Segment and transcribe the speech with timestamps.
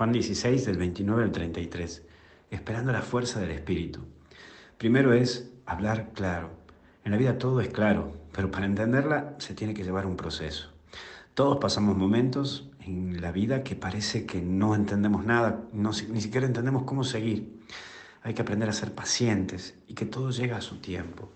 [0.00, 2.02] Juan 16 del 29 al 33,
[2.50, 4.00] esperando la fuerza del Espíritu.
[4.78, 6.48] Primero es hablar claro.
[7.04, 10.70] En la vida todo es claro, pero para entenderla se tiene que llevar un proceso.
[11.34, 16.46] Todos pasamos momentos en la vida que parece que no entendemos nada, no, ni siquiera
[16.46, 17.60] entendemos cómo seguir.
[18.22, 21.30] Hay que aprender a ser pacientes y que todo llega a su tiempo.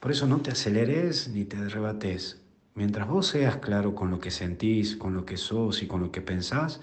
[0.00, 2.40] Por eso no te aceleres ni te arrebates.
[2.74, 6.10] Mientras vos seas claro con lo que sentís, con lo que sos y con lo
[6.10, 6.80] que pensás,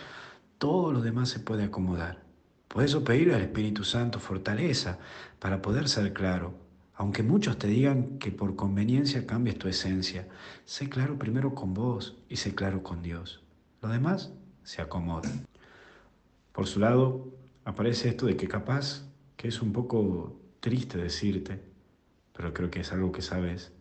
[0.57, 2.23] todo lo demás se puede acomodar.
[2.67, 4.99] Por eso pedir al Espíritu Santo fortaleza
[5.39, 6.53] para poder ser claro.
[6.95, 10.27] Aunque muchos te digan que por conveniencia cambies tu esencia,
[10.65, 13.43] sé claro primero con vos y sé claro con Dios.
[13.81, 14.31] Lo demás
[14.63, 15.29] se acomoda.
[16.51, 17.27] Por su lado,
[17.65, 19.03] aparece esto de que capaz
[19.35, 21.61] que es un poco triste decirte,
[22.35, 23.71] pero creo que es algo que sabes.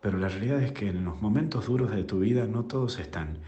[0.00, 3.38] Pero la realidad es que en los momentos duros de tu vida no todos están.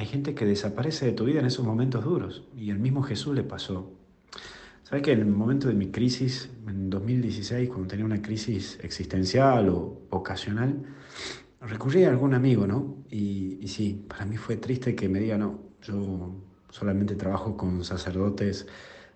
[0.00, 3.34] Hay gente que desaparece de tu vida en esos momentos duros y al mismo Jesús
[3.34, 3.92] le pasó.
[4.82, 9.68] ¿Sabes que en el momento de mi crisis, en 2016, cuando tenía una crisis existencial
[9.68, 10.86] o ocasional,
[11.60, 13.04] recurrí a algún amigo, ¿no?
[13.10, 16.34] Y, y sí, para mí fue triste que me diga, no, yo
[16.70, 18.66] solamente trabajo con sacerdotes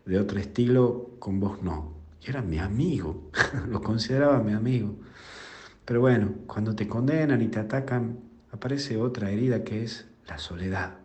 [0.05, 1.95] de otro estilo, con vos no.
[2.21, 3.31] Y era mi amigo,
[3.71, 4.97] lo consideraba mi amigo.
[5.87, 8.19] Pero bueno, cuando te condenan y te atacan,
[8.53, 10.99] aparece otra herida que es la soledad.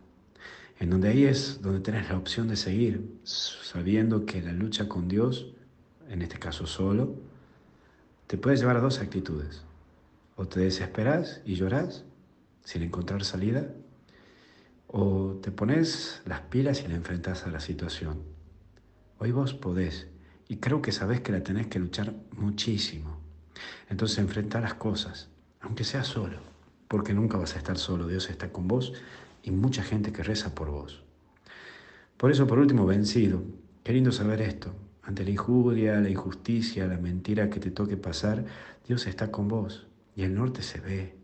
[0.80, 5.08] En donde ahí es donde tenés la opción de seguir, sabiendo que la lucha con
[5.08, 5.48] Dios,
[6.10, 7.16] en este caso solo,
[8.28, 9.64] te puede llevar a dos actitudes.
[10.36, 12.06] O te desesperas y lloras
[12.64, 13.74] sin encontrar salida,
[14.88, 18.24] o te pones las pilas y la enfrentas a la situación.
[19.18, 20.08] Hoy vos podés
[20.48, 23.20] y creo que sabés que la tenés que luchar muchísimo.
[23.90, 25.30] Entonces enfrenta las cosas,
[25.62, 26.38] aunque sea solo,
[26.90, 28.94] porque nunca vas a estar solo, Dios está con vos
[29.44, 31.04] y mucha gente que reza por vos.
[32.18, 33.44] Por eso, por último, vencido,
[33.84, 34.74] queriendo saber esto,
[35.04, 38.44] ante la injuria, la injusticia, la mentira que te toque pasar,
[38.88, 41.16] Dios está con vos y el norte se ve.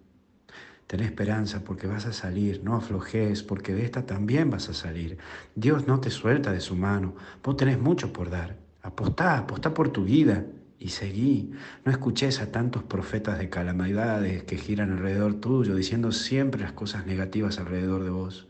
[0.85, 5.17] Ten esperanza porque vas a salir, no aflojes porque de esta también vas a salir.
[5.55, 8.55] Dios no te suelta de su mano, vos tenés mucho por dar.
[8.83, 10.45] Apostá, apostá por tu vida
[10.79, 11.51] y seguí.
[11.83, 17.05] No escuches a tantos profetas de calamidades que giran alrededor tuyo, diciendo siempre las cosas
[17.05, 18.47] negativas alrededor de vos.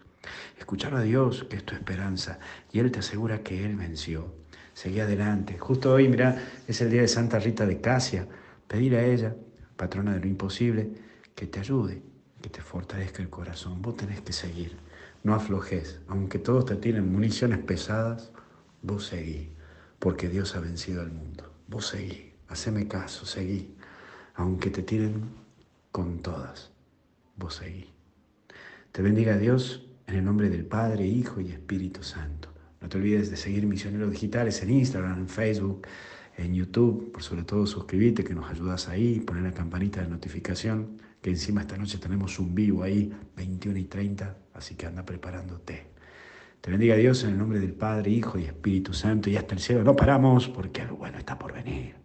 [0.58, 2.40] Escuchar a Dios, que es tu esperanza,
[2.72, 4.34] y Él te asegura que Él venció.
[4.74, 5.58] Seguí adelante.
[5.58, 6.38] Justo hoy, mira,
[6.68, 8.28] es el día de Santa Rita de Casia.
[8.68, 9.36] Pedir a ella,
[9.78, 10.90] patrona de lo imposible,
[11.36, 12.02] que te ayude,
[12.42, 13.82] que te fortalezca el corazón.
[13.82, 14.76] Vos tenés que seguir.
[15.24, 16.02] No aflojes.
[16.08, 18.32] Aunque todos te tienen municiones pesadas,
[18.82, 19.52] vos seguí.
[20.00, 21.55] Porque Dios ha vencido al mundo.
[21.68, 23.76] Vos seguí, haceme caso, seguí.
[24.36, 25.24] Aunque te tiren
[25.92, 26.72] con todas,
[27.38, 27.90] vos seguí.
[28.92, 32.50] Te bendiga Dios en el nombre del Padre, Hijo y Espíritu Santo.
[32.82, 35.88] No te olvides de seguir Misioneros Digitales en Instagram, en Facebook,
[36.38, 37.12] en YouTube.
[37.12, 41.62] Por sobre todo suscribirte que nos ayudas ahí, poner la campanita de notificación, que encima
[41.62, 45.95] esta noche tenemos un vivo ahí, 21 y 30, así que anda preparándote.
[46.66, 49.62] Te bendiga Dios en el nombre del Padre, Hijo y Espíritu Santo y hasta el
[49.62, 49.84] cielo.
[49.84, 52.05] No paramos porque algo bueno está por venir.